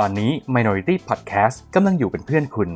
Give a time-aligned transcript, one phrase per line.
[0.00, 2.70] ตอนนี้ Minority Podcast กำลังอยู่เป็นเพื่อนคุณ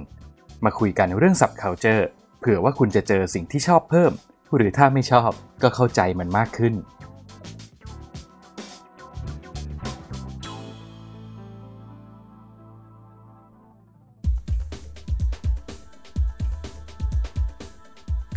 [0.64, 2.02] มาคุยกันเรื่อง subculture
[2.40, 4.12] เผื่อว่าคุณจะเจอสิ่งที่ชอบเพิ่ม
[4.56, 5.30] หรือถ้าไม่ชอบ
[5.62, 6.74] ก็เข้าใจมันมากขึ้น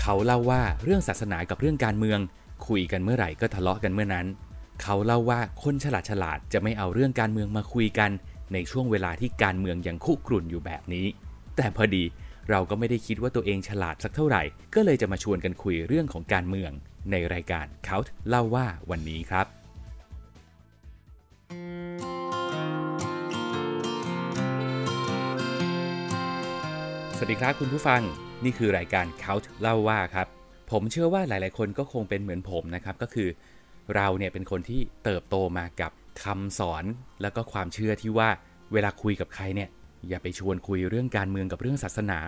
[0.02, 2.20] เขาเล่าว่าเรื่องศาสนากับเรื่องการเมือง
[2.68, 4.27] คุยกันเมื่อไหร่ก็ทะเลาะกันเมื่อนั้น
[4.82, 8.11] เขาเล่าว่าคนฉลาดฉลาดจะไม่เอาเรื่องการเมืองมาคุยกัน
[8.54, 11.06] ในช่วงเวลาที่การเมืองยังคุกรุ่นอยู่แบบนี้
[11.58, 12.04] แต่พอดี
[12.50, 14.44] เราก็ไม่ได้คิดว่าตัวเองฉลาดสักเท่าไหร่
[14.75, 16.72] ก็เลยจะมาชวนกันคุยเรื่องของการเมือง
[17.12, 17.98] ในรายการเขา
[18.30, 19.46] เล่าว่าวันนี้ครับ
[27.16, 28.02] สวัสดีครับคุณผู้ฟัง
[28.44, 30.28] นี่คือรายการ Couch เล่าว่าครับ
[30.72, 33.30] ผมเชื่อว่าหลาย ๆ คนก็คงเป็นเหมือนผมนะครับ ก็คือ
[33.95, 35.92] เราเนี่ยเป็นคนที่เติบโตมากับ
[36.23, 36.83] คำสอน
[37.22, 38.30] แล้วก็ความเชื่อที่ว่า
[38.73, 39.69] เวลาคุยกับใครเนี่ย
[40.09, 42.19] อย่าไปชวนคุยเรื่องการเมืองกับเรื่องศาสนา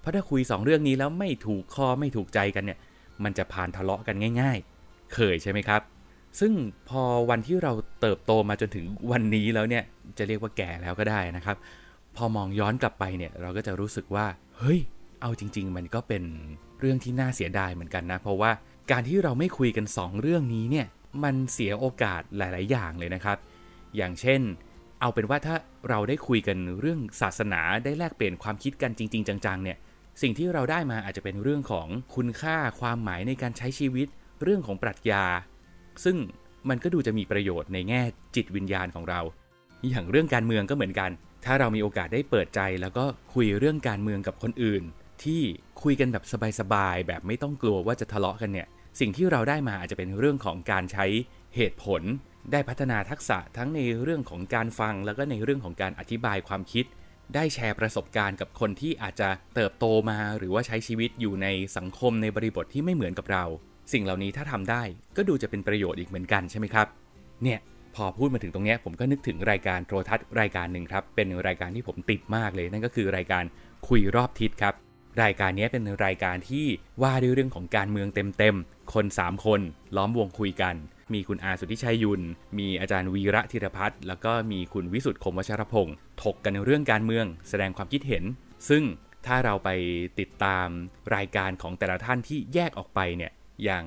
[0.00, 2.78] เพราะถ้าคุย 2 เรื่องนี้แล้วไม่ถูกคอไม่ถูกใจกันเนี่ย
[3.24, 5.80] มันจะผ่านทะเลาะกันง่าย ๆ เคยใช่ไหมครับ
[6.40, 6.52] ซึ่ง
[6.88, 9.84] พอวันที่เราเติบโตมาจนถึงวันนี้แล้วเนี่ย
[10.18, 11.56] จะเรียกว่าแก่แล้วก็ได้นะครับ
[12.16, 14.26] พอมองย้อนกลับไปเนี่ยเราก็จะรู้สึกว่า
[14.58, 14.80] เฮ้ย
[15.22, 16.22] เอาจริง ๆ มันก็เป็น
[16.80, 18.50] เรื่องที่น่าเสียดายเหมือนกันนะ เพราะว่า
[18.90, 20.86] การที่เราไม่คุยกัน 2 เรื่องนี้เนี่ย
[21.22, 23.38] มันเสียโอกาสหลาย ๆ อย่างเลยนะครับ
[23.96, 24.40] อย่างเช่น
[25.00, 25.56] เอาเป็นว่าถ้า
[25.88, 29.78] เราได้คุยกันเรื่องศาสนาได้แลกเปลี่ยนความคิดกันจริง ๆ จัง ๆ เนี่ย
[30.22, 34.08] สิ่งที่เราได้มาอาจจะเป็นเรื่องของคุณค่าความหมายในการใช้ชีวิต
[34.42, 35.24] เรื่องของปรัชญา
[36.04, 36.16] ซึ่ง
[36.68, 38.02] มันก็ดูจะมีประโยชน์ในแง่
[38.36, 39.20] จิตวิญญาณของเรา
[39.88, 41.10] อย่างเรื่องการเมืองก็เหมือนกัน
[41.44, 44.82] ถ้าเรามีโอกาสได้เปิดใจ แล้วก็คุยเรื่องการเมืองกับคนอื่น
[45.24, 45.42] ที่
[45.82, 46.24] คุยกันแบบ
[46.60, 48.68] สบาย ๆ แบบไม่ต้องกลัวว่าจะทะเลาะกันเนี่ย
[49.00, 51.06] สิ่งที่เราได้มาอาจจะเป็นเรื่องของการใช้
[51.56, 52.02] เหตุผล
[52.52, 56.84] ได้พัฒนาทักษะทั้งในเรื่องของการฟัง แล้วก็ในเรื่องของการอธิบายความคิด
[57.34, 63.44] ได้แชร์ประสบการณ์กับคนที่อาจจะเติบโตมา หรือว่าใช้ชีวิตอยู่ในสังคมในบริบทที่ไม่เหมือนกับเรา
[63.92, 64.82] สิ่งเหล่านี้ถ้าทำได้
[65.16, 66.86] ก็ดูจะเป็นประโยชน์อีกเหมือนกันใช่ไหมครับ
[67.42, 67.58] เนี่ย
[67.96, 73.44] พอพูดมาถึงตรงนี้ผมก็นึกถึงรายการโทรทัศน์รายการหนึ่งครับ เป็นรายการที่ผมติดมากเลย นั่นก็คือรายการ
[73.88, 74.74] คุยรอบทิศครับ
[75.22, 76.66] รายการนี้เป็นรายการที่
[77.02, 79.60] ว่าด้วยเรื่องของการเมืองเต็มๆ คน 3 คน
[79.96, 80.74] ล้อมวงคุยกัน
[81.14, 82.20] มีคุณอาสุทธิชัยยุน
[82.58, 88.24] มีอาจารย์วีระธีรพัฒน์แล้วก็มีคุณวิสุทธ์คมวชรพงศ์ถกกันในเรื่องการเมือง แสดงความคิดเห็น
[88.68, 88.82] ซึ่ง
[89.26, 89.70] ถ้าเราไป
[90.20, 90.68] ติดตาม
[91.16, 93.32] รายการของแต่ละท่านที่แยกออกไปเนี่ย
[93.64, 93.84] อย่าง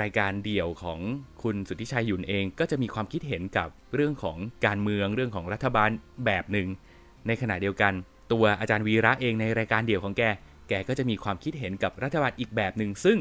[0.00, 1.00] รายการเดี่ยวของ
[1.42, 5.90] คุณสุทธิชัยยุนเองก็จะมีความคิดเห็นกับเรื่องของการเมืองเรื่องของรัฐบาล
[6.24, 6.68] แบบหนึ่ง
[7.26, 7.92] ในขณะเดียวกัน
[8.32, 10.22] ตัวอาจารย์วีระเองในรายการเดี่ยวของแก
[10.68, 13.18] แกก็จะมีความคิดเห็นกับรัฐบาลอีกแบบหนึ่งซึ่ง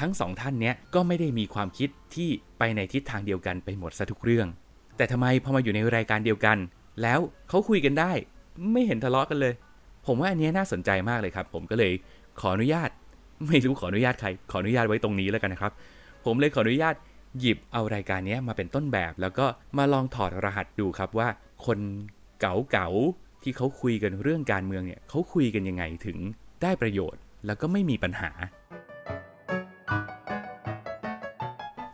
[0.00, 2.28] ทั้งสองท่านเนี้ยก็ไม่ได้มีความคิดที่
[2.58, 4.48] ไปในทิศทางเดียวกันไปหมดซะทุกเรื่อง
[4.96, 6.58] แต่ทำไมพอมาอยู่ในรายการเดียวกัน
[7.02, 8.12] แล้วเขาคุยกันได้
[8.72, 9.54] ไม่เห็นทะเลาะกันเลย
[10.06, 11.92] ผมว่าอันนี้น่าสนใจมากเลยครับ ผมก็เลย
[12.40, 12.90] ขออนุญาต
[13.48, 15.72] ไม่รู้ขออนุญาตใคร ขออนุญาตไว้ตรงนี้แล้วกันนะครับ
[16.24, 16.94] ผมเลยขออนุญาต
[17.40, 19.46] หยิบเอารายการนี้มาเป็นต้นแบบ แล้วก็
[19.78, 21.28] มาลองถอดรหัสดูครับว่า
[21.66, 21.78] คน
[22.40, 26.18] เก๋าๆที่เขาคุยกันเรื่องการเมืองเนี่ยเขาคุยกันยังไงถึง
[26.62, 28.30] ได้ประโยชน์ แล้วก็ไม่มีปัญหา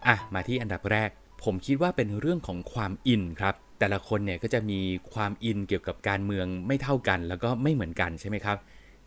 [0.06, 1.10] อะ มาที่อันดับแรก
[1.44, 4.80] ผมคิดว่าเป็นเรื่องของความอินครับ แต่ละคนเนี่ยก็จะมี
[5.12, 8.56] ความอินเกี่ยวกับการเมืองไม่เท่ากัน แล้วก็ไม่เหมือนกันใช่ไหมครับ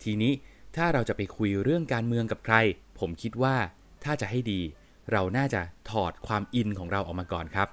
[0.03, 0.31] ทีนี้
[0.75, 2.55] ถ้าเราจะไปคุยเรื่องการเมืองกับใคร
[2.99, 3.55] ผมคิดว่า
[4.03, 4.61] ถ้าจะให้ดี
[5.11, 7.67] เราน่าจะถอดความอินของเราออกมาก่อนครับ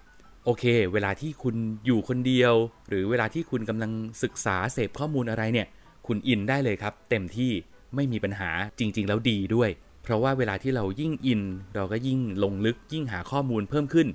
[0.45, 1.57] โอเค เวลาที่คุณ
[1.87, 2.55] อยู่คนเดียว
[2.89, 5.67] หรือเวลาที่คุณกำลังศึกษาเสพข้อมูลอะไรเนี่ย
[6.07, 7.53] คุณอินได้เลยครับ เต็มที่
[7.97, 9.71] ไม่มีปัญหาจริง ๆ แล้วดีด้วย
[10.03, 11.43] เพราะว่าเวลาที่เรายิ่งอิน
[11.75, 14.09] เราก็ยิ่งลงลึกยิ่งหาข้อมูลเพิ่มขึ้น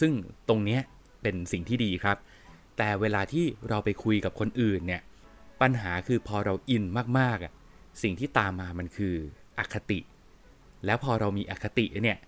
[0.00, 0.12] ซึ่ง
[0.48, 0.80] ตรงเนี้ย
[1.22, 2.16] เป็นสิ่งที่ดีครับ
[2.78, 5.02] แต่เวลาที่เราไปคุยกับคนอื่นเนี่ย
[5.62, 6.84] ปัญหาคือพอเราอิน
[7.18, 7.52] มากๆอะ
[8.02, 9.14] สิ่งที่ตามมามันคือ
[9.58, 9.98] อคติ
[10.84, 12.18] แล้วพอเรามีอคติเนี่ย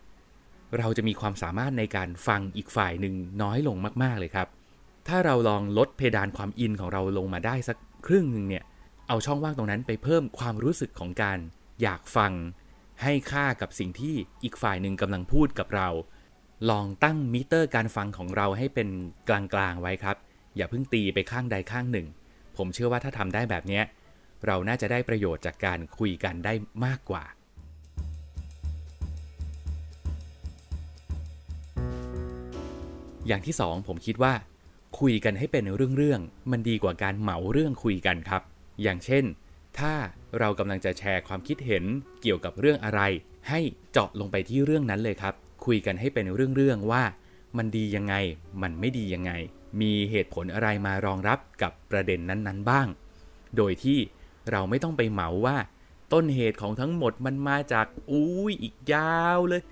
[0.79, 4.49] เราจะมีความสามารถในการฟังอีกฝ่ายหนึ่งน้อยลงมาก ๆ เลยครับ
[5.09, 7.77] ถ้าเราลองลดเพดานความอินของเราลงมาได้สัก
[8.07, 8.65] ครึ่งหนึ่งเนี่ย
[9.09, 11.39] เอาช่องว่างตรงนั้นไปเพิ่มความรู้สึกของการ
[11.83, 12.33] อยากฟัง
[13.03, 14.15] ให้ค่ากับสิ่งที่
[14.45, 15.89] อีกฝ่ายหนึ่งกำลังพูดกับเรา
[16.71, 18.89] ลองตั้งมิเตอร์การฟังของเราให้เป็น
[19.29, 20.17] กลางๆไว้ครับ
[20.57, 22.07] อย่าเพิ่งตีไปข้างใดข้างหนึ่ง
[22.57, 23.81] ผมเชื่อว่าถ้าทำได้แบบนี้
[24.47, 26.53] เราน่าจะได้ประโยชน์จากการคุยกันได้
[26.85, 27.25] มากกว่า
[33.27, 34.33] อย่างที่สองผมคิดว่า
[35.01, 38.43] คุยกันให้เป็นเรื่องๆมันดีกว่าการเหมาเรื่องคุยกันครับ
[38.83, 39.25] อย่างเช่น
[39.79, 39.95] ถ้า
[40.39, 41.85] เรากำลังจะแชร์ความคิดเห็น
[42.23, 43.01] เกี่ยวกับเรื่องอะไร
[43.49, 43.61] ให้
[43.93, 45.35] เจาะลงไปที่เรื่องนั้นเลยครับ
[45.67, 47.03] คุยกันให้เป็นเรื่องๆว่า
[47.57, 48.15] มันดียังไง
[48.63, 49.33] มันไม่ดียังไง
[49.81, 52.87] มีเหตุผลอะไรมารองรับกับประเด็นนั้นๆบ้าง
[53.57, 53.99] โดยที่
[54.51, 55.57] เราไม่ต้องไปเหมาว่า
[56.13, 59.63] ต้นเหตุของทั้งหมดมันมาจากอุ้ยอีกยาวเลย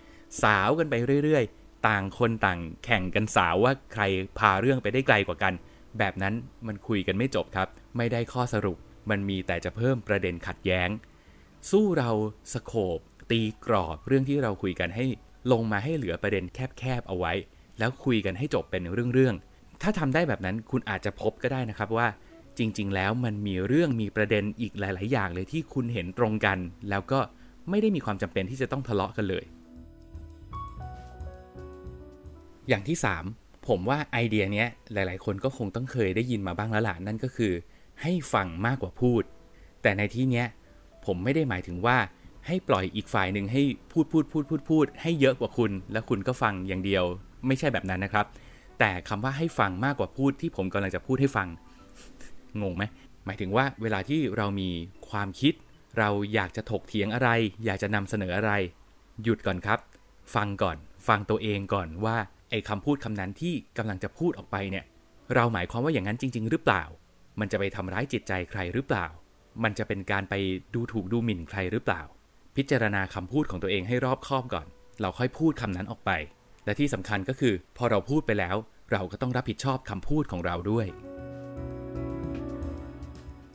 [0.42, 4.02] สาวกันไปเรื่อยๆ ต่างคนต่างแข่งกันสาวว่าใคร
[4.38, 5.52] พาเรื่องไปได้ไกลกว่ากัน
[5.98, 6.34] แบบนั้น
[6.66, 8.76] มันคุยกันไม่จบครับ ไม่ได้ข้อสรุป
[9.10, 10.88] มันมีแต่จะเพิ่มประเด็นขัดแย้ง
[11.70, 12.10] สู้เรา
[12.52, 12.98] สโคบ
[13.30, 15.04] ตีกรอบเรื่องที่เราคุยกันให้
[15.52, 17.32] ลงมาให้เหลือประเด็นแคบๆเอาไว้
[17.78, 18.82] แล้วคุยกันให้จบเป็น
[19.14, 22.08] เรื่องๆถ้าทำได้แบบนั้นคุณอาจจะพบก็ได้นะครับว่า
[22.58, 26.58] จริง ๆ แล้วมันมีเรื่องมีประเด็นอีกหลาย ๆ อย่างเลยที่คุณเห็นตรงกัน
[26.90, 27.20] แล้วก็
[27.70, 29.44] ไม่ได้มีความจำเป็นที่จะต้องทะเลาะกันเลย
[32.68, 32.96] อย่างที่
[33.30, 37.52] 3 ผมว่าไอเดียนี้หลาย ๆ คนก็คงต้องเคยได้ยินมาบ้างแล้วล่ะนั่นก็คือ
[38.02, 39.22] ให้ฟังมากกว่าพูด
[39.82, 40.46] แต่ในที่เนี้ย
[41.06, 41.96] ผมไม่ได้หมายถึงว่า
[42.46, 43.62] ให้ปล่อยอีกฝ่ายหนึ่งให้
[43.92, 47.04] พูดพูดพูดพูดพูด ให้เยอะกว่าคุณ แล้วคุณก็ฟังอย่างเดียว
[47.46, 48.26] ไม่ใช่แบบนั้นนะครับ
[48.78, 51.48] แต่คำว่าให้ฟังมากกว่าพูดที่ผมกำลังจะพูดให้ฟัง
[52.62, 52.82] งงไหม
[53.26, 54.70] หมายถึงว่าเวลาที่เรามี
[55.08, 55.54] ความคิด
[55.98, 57.28] เราอยากจะถกเถียงอะไร
[57.64, 58.52] อยากจะนำเสนออะไร
[59.22, 59.78] หยุดก่อนครับ
[60.34, 60.76] ฟังก่อน
[61.08, 62.16] ฟังตัวเองก่อนว่า
[62.50, 64.84] ไอ้คำพูดคำนั้นที่กำลังจะพูดออกไปเนี่ย
[65.34, 66.82] เราหมายความว่าอย่างนั้นจริง ๆ หรือเปล่า
[67.40, 69.06] มันจะไปทำร้ายจิตใจใครหรือเปล่า
[69.64, 70.34] มันจะเป็นการไป
[70.74, 72.02] ดูถูกดูหมิ่นใครหรือเปล่า
[72.56, 74.66] พิจารณาคำพูดของตัวเองให้รอบคอบก่อน
[75.00, 76.10] เราค่อยพูดคำนั้นออกไป
[76.64, 78.56] และที่สำคัญก็คือ พอเราพูดไปแล้ว
[78.92, 80.86] เราก็ต้องรับผิดชอบคำพูดของเราด้วย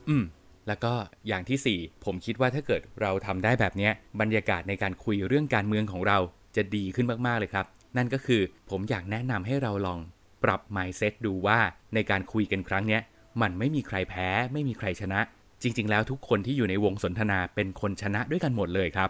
[0.10, 0.24] อืม
[0.68, 0.94] แล้วก็
[1.28, 3.90] อย่างที่ 4 ผมคิดว่าถ้าเกิดเราทำได้แบบนี้
[4.22, 6.18] บรรยากาศในการคุยเรื่องการเมืองของเรา
[6.56, 7.66] จะดีขึ้นมาก ๆ เลยครับ
[7.98, 10.00] นั่นก็คือผมอยากแนะนำให้เราลอง
[10.44, 11.60] ปรับ mindset ดูว่า
[11.94, 13.00] ในการคุยกันครั้งนี้
[13.42, 15.20] มันไม่มีใครแพ้ ไม่มีใครชนะ
[15.62, 19.10] จริง ๆ แล้วทุกคนที่อยู่ในวงสนทนาเป็นคนชนะด้วยกันหมดเลยครับ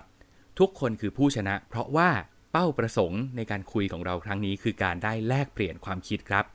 [0.60, 2.10] ทุกคนคือผู้ชนะ เพราะว่า
[2.52, 6.46] เป้าประสงค์ในการคุยของเราครั้งนี้ คือการได้แลกเปลี่ยนความคิดครับ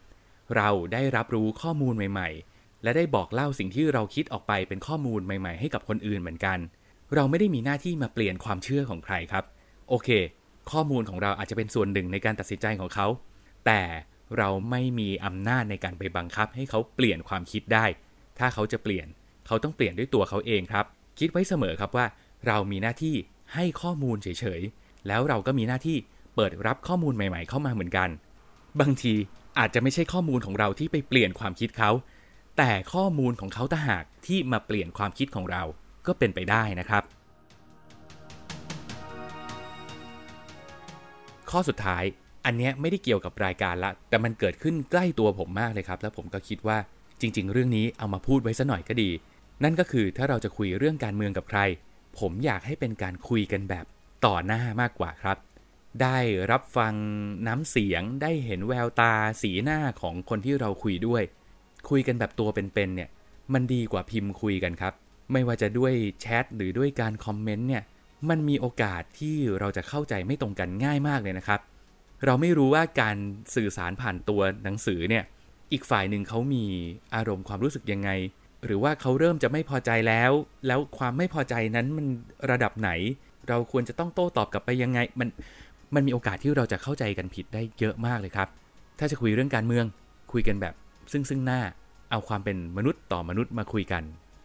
[0.56, 6.58] เราได้รับรู้ข้อมูลใหม่ ๆ และได้บอกเล่าสิ่งที่เราคิดออกไปเป็นข้อมูลใหม่ ๆ ให้กับคนอื่นเหมือนกัน
[7.14, 9.44] เราไม่ได้มีหน้าที่มาเปลี่ยนความเชื่อของใครครับ
[9.88, 10.08] โอเค
[10.70, 13.06] ข้อมูลของเราอาจจะเป็นส่วนหนึ่งในการตัดสินใจของเขา
[13.66, 13.80] แต่
[14.38, 17.86] เราไม่มีอำนาจในการไปบังคับให้เขาเปลี่ยนความคิดได้
[18.38, 19.06] ถ้าเขาจะเปลี่ยน
[19.46, 20.84] เขาต้องเปลี่ยนด้วยตัวเขาเองครับ
[21.18, 22.06] คิดไว้เสมอครับว่า
[22.46, 23.14] เรามีหน้าที่
[23.54, 24.28] ให้ข้อมูลเฉ
[24.58, 25.96] ยๆ แล้วเราก็มีหน้าที่
[26.34, 28.08] เปิดรับข้อมูลใหม่ๆ เข้ามาเหมือนกัน
[28.80, 29.14] บางที
[29.58, 31.90] อาจจะไม่ใช่ข้อมูลของเราที่ไปเปลี่ยนความคิดเขา
[32.58, 35.62] แต่ข้อมูลของเขาต่างหากที่มาเปลี่ยนความคิดของเรา
[36.06, 37.02] ก็เป็นไปได้นะครับ
[41.50, 42.04] ข้อสุดท้าย
[42.46, 46.78] อันเนี้ยไม่ได้เกี่ยวกับรายการละ แต่มันเกิดขึ้นใกล้ตัวผมมากเลยครับ แล้วผมก็คิดว่า
[47.20, 49.10] จริง ๆ เรื่องนี้เอามาพูดไว้ซะหน่อยก็ดี
[49.64, 51.60] นั่นก็คือถ้าเราจะคุยเรื่องการเมืองกับใคร
[52.18, 53.86] ผมอยากให้เป็นการคุยกันแบบ
[54.26, 55.36] ต่อหน้ามากกว่าครับ
[56.02, 56.18] ได้
[56.50, 56.94] รับฟัง
[57.46, 59.12] น้ำเสียง ได้เห็นแววตา
[59.42, 61.22] สีหน้าของคนที่เราคุยด้วย
[61.90, 63.08] คุยกันแบบตัวเป็นๆเนี่ย
[63.52, 64.92] มันดีกว่าพิมพ์คุยกันครับ
[65.32, 67.82] ไม่ว่าจะด้วยแชทหรือด้วยการคอมเมนต์เนี่ย
[68.28, 71.60] มันมีโอกาสที่เราจะเข้าใจไม่ตรงกันง่ายมากเลยนะครับ
[72.24, 73.16] เราไม่รู้ว่าการ
[73.54, 75.24] สื่อสารผ่านตัวหนังสือเนี่ย
[75.72, 76.64] อีกฝ่ายหนึ่งเขามี
[77.14, 78.10] อารมณ์ความรู้สึกยังไง
[78.64, 80.30] หรือว่าเขาเริ่มจะไม่พอใจแล้ว
[80.66, 82.06] แล้วความไม่พอใจนั้นมัน
[82.50, 82.90] ระดับไหน
[83.48, 85.28] เราควรจะต้องโต้ตอบกลับไปยังไง มัน
[85.94, 88.48] มันมีโอกาสที่เราจะเข้าใจกันผิดได้เยอะมากเลยครับ
[88.98, 89.84] ถ้าจะคุยเรื่องการเมือง
[90.32, 90.74] คุยกันแบบ
[91.12, 91.60] ซึ่งซึ่งหน้า
[92.10, 94.02] เอาความเป็นมนุษย์ต่อมนุษย์มาคุยกัน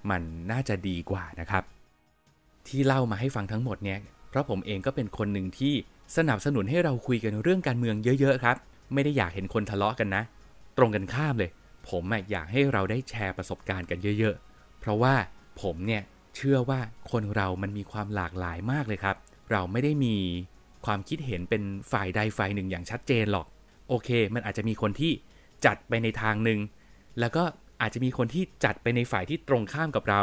[0.09, 0.21] มัน
[0.51, 1.63] น่าจะดีกว่านะครับ
[2.67, 5.73] ที่เล่ามาให้ฟังทั้งหมดเนี่ยเพราะผมเองก็เป็นคนหนึ่งที่
[6.17, 8.57] สนับสนุนให้เราคุยกันเรื่องการเมืองเยอะ ๆ ครับ
[8.93, 10.23] ไม่ได้อยากเห็นคนทะเลาะกันนะ
[10.77, 11.49] ตรงกันข้ามเลย
[11.89, 15.13] ผมอยากให้เราได้แชร์ประสบการณ์กันเยอะ ๆ เพราะว่า
[15.61, 16.01] ผมเนี่ย
[16.35, 16.79] เชื่อว่า
[17.11, 19.15] คนเรามันมีความหลากหลายมากเลยครับ
[19.51, 20.15] เราไม่ได้มี
[20.85, 23.47] ความคิดเห็นเป็นฝ่ายใดฝ่ายหนึ่งอย่างชัดเจนหรอก
[23.89, 25.11] โอเค มันอาจจะมีคนที่
[25.65, 26.59] จัดไปในทางหนึ่ง
[27.19, 27.43] แล้วก็
[27.81, 30.21] อาจจะมีคนที่จัดไปในฝ่ายที่ตรงข้ามกับเรา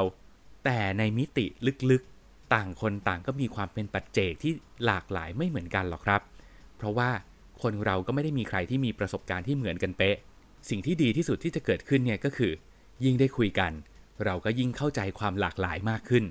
[0.65, 1.47] แต่ในมิติ
[1.91, 2.16] ลึกๆ
[2.55, 4.53] ต่างคนต่างก็มีความเป็นปัจเจกที่
[4.85, 6.21] หลากหลายไม่เหมือนกันหรอกครับ
[6.77, 7.11] เพราะว่า
[7.63, 10.17] คนเราก็ไม่ได้มีใครที่มีประสบการณ์ที่เหมือนกันเป๊ะ
[10.69, 12.53] สิ่งที่ดีที่สุดที่จะเกิดขึ้นเนี่ยก็คือ
[13.05, 13.73] ยิ่งได้คุยกัน
[14.25, 16.25] เราก็ยิ่งเข้าใจความหลากหลายมากขึ้น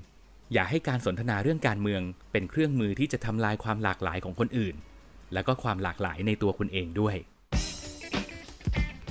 [0.52, 4.74] อย่าให้การสนทนาเรื่องการเมือง เป็นเครื่องมือที่จะทำลายความหลากหลายของคนอื่น
[5.32, 7.16] แล้วก็ความหลากหลายในตัวคุณเองด้วย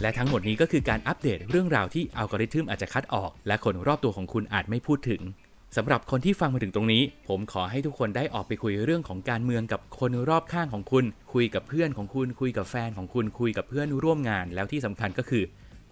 [0.02, 5.22] และทั้งหมดนี้ก็คือการอัปเดตเรื่องราวที่อัลกอริทึมอาจจะคัดออก และคนรอบตัวของคุณอาจไม่พูดถึง
[5.76, 15.44] สำหรับคนที่ฟังมาถึงตรงนี้ ผมขอให้ทุกคนได้ออกไปคุยเรื่องของการเมืองกับคนรอบข้างของคุณ คุยกับเพื่อนของคุณ คุยกับแฟนของคุณ คุยกับเพื่อนร่วมงาน แล้วที่สำคัญก็คือ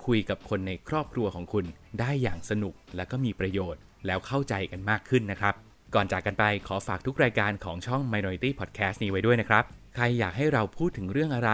[0.06, 1.65] คุยกับคนในครอบครัวของคุณ
[2.00, 5.53] ได้อย่างสนุกและก็มีประโยชน์ แล้วเข้าใจกันมากขึ้นนะครับ
[5.96, 9.63] ก่อนจากกันไปขอฝากทุกรายการของช่อง Minority Podcast นี้ไว้ด้วยนะครับ
[9.96, 11.51] ใครอยากให้เราพูดถึงเรื่องอะไร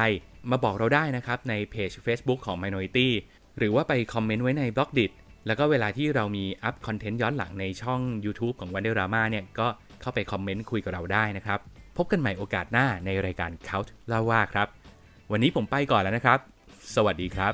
[0.52, 3.08] มาบอกเราได้นะครับในเพจ Facebook ของ Minority
[3.58, 5.06] หรือว่าไปคอมเมนต์ไว้ในบล็อกดิ
[5.46, 9.68] แล้วก็เวลาที่เรามีอัพคอนเทนต์ย้อนหลังในช่อง YouTube ของ Wonder Drama เนี่ยก็
[10.02, 11.60] เข้าไปคอมเมนต์คุยกับเราได้นะครับ
[11.98, 14.68] พบกันใหม่โอกาสหน้าในรายการ Count เล่าว่าครับ
[15.32, 16.40] วันนี้ผมไปก่อนแล้วนะครับ
[16.96, 17.54] สวัสดีครับ